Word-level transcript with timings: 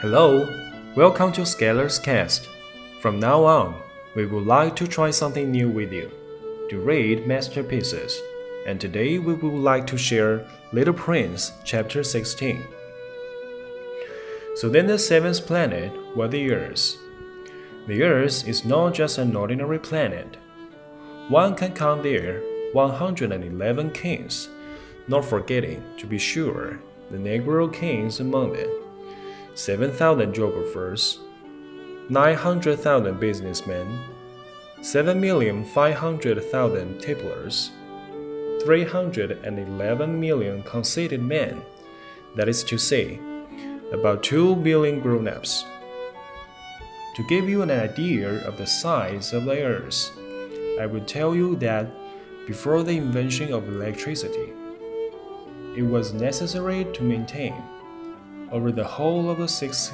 Hello, 0.00 0.48
welcome 0.96 1.30
to 1.32 1.42
Scalers 1.42 2.02
Cast. 2.02 2.48
From 3.02 3.20
now 3.20 3.44
on, 3.44 3.82
we 4.14 4.24
would 4.24 4.46
like 4.46 4.74
to 4.76 4.86
try 4.86 5.10
something 5.10 5.50
new 5.50 5.68
with 5.68 5.92
you 5.92 6.10
to 6.70 6.80
read 6.80 7.26
masterpieces. 7.26 8.18
And 8.66 8.80
today 8.80 9.18
we 9.18 9.34
would 9.34 9.60
like 9.60 9.86
to 9.88 9.98
share 9.98 10.46
Little 10.72 10.94
Prince, 10.94 11.52
chapter 11.64 12.02
16. 12.02 12.64
So 14.54 14.70
then 14.70 14.86
the 14.86 14.98
seventh 14.98 15.46
planet 15.46 15.92
was 16.16 16.30
the 16.30 16.50
Earth. 16.50 16.96
The 17.86 18.02
Earth 18.02 18.48
is 18.48 18.64
not 18.64 18.94
just 18.94 19.18
an 19.18 19.36
ordinary 19.36 19.78
planet. 19.78 20.38
One 21.28 21.54
can 21.54 21.74
count 21.74 22.04
there 22.04 22.40
111 22.72 23.90
kings, 23.90 24.48
not 25.08 25.26
forgetting, 25.26 25.84
to 25.98 26.06
be 26.06 26.16
sure, 26.16 26.80
the 27.10 27.18
Negro 27.18 27.70
kings 27.70 28.20
among 28.20 28.54
them, 28.54 28.89
7,000 29.54 30.32
geographers, 30.32 31.18
900,000 32.08 33.20
businessmen, 33.20 34.00
7,500,000 34.80 37.00
tipplers, 37.00 37.70
311 38.64 40.20
million 40.20 40.62
conceited 40.62 41.22
men, 41.22 41.62
that 42.36 42.48
is 42.48 42.64
to 42.64 42.78
say, 42.78 43.20
about 43.92 44.22
2 44.22 44.56
billion 44.56 45.00
grown 45.00 45.28
ups. 45.28 45.64
To 47.16 47.26
give 47.28 47.48
you 47.48 47.62
an 47.62 47.70
idea 47.70 48.46
of 48.46 48.56
the 48.56 48.66
size 48.66 49.32
of 49.32 49.44
the 49.44 49.62
earth, 49.62 50.10
I 50.80 50.86
will 50.86 51.04
tell 51.04 51.34
you 51.34 51.56
that 51.56 51.86
before 52.46 52.82
the 52.82 52.96
invention 52.96 53.52
of 53.52 53.68
electricity, 53.68 54.52
it 55.76 55.82
was 55.82 56.12
necessary 56.12 56.86
to 56.92 57.02
maintain 57.02 57.54
over 58.52 58.72
the 58.72 58.84
whole 58.84 59.30
of 59.30 59.38
the 59.38 59.48
six 59.48 59.92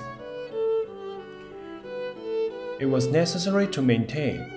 it 2.79 2.87
was 2.87 3.07
necessary 3.07 3.67
to 3.67 3.83
maintain 3.83 4.53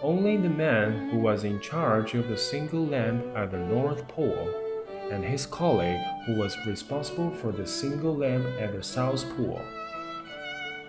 Only 0.01 0.38
the 0.38 0.50
man 0.50 1.09
who 1.09 1.19
was 1.19 1.44
in 1.44 1.59
charge 1.59 2.16
of 2.16 2.28
the 2.28 2.38
single 2.38 2.85
lamp 2.85 3.23
at 3.35 3.51
the 3.51 3.59
North 3.59 4.07
Pole 4.07 4.50
and 5.12 5.23
his 5.23 5.45
colleague 5.45 6.01
who 6.25 6.39
was 6.39 6.57
responsible 6.66 7.29
for 7.31 7.51
the 7.51 7.68
single 7.68 8.16
lamp 8.16 8.45
at 8.59 8.73
the 8.73 8.81
South 8.81 9.25
Pole 9.35 9.62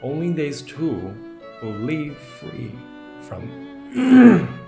only 0.02 0.32
these 0.32 0.62
two 0.62 1.14
will 1.62 1.70
live 1.70 2.16
free 2.16 2.72
from. 3.20 4.58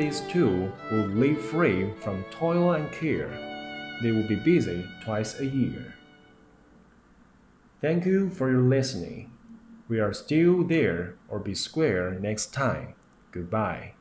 these 0.00 0.22
two 0.22 0.72
will 0.90 1.08
live 1.08 1.38
free 1.38 1.92
from 2.00 2.24
toil 2.30 2.72
and 2.72 2.90
care. 2.90 3.28
They 4.02 4.12
will 4.12 4.26
be 4.26 4.36
busy 4.36 4.82
twice 5.04 5.38
a 5.38 5.44
year. 5.44 5.94
Thank 7.82 8.06
you 8.06 8.30
for 8.30 8.50
your 8.50 8.62
listening. 8.62 9.30
We 9.88 10.00
are 10.00 10.14
still 10.14 10.64
there 10.64 11.16
or 11.28 11.38
be 11.38 11.54
square 11.54 12.12
next 12.18 12.54
time. 12.54 12.94
Goodbye. 13.30 13.92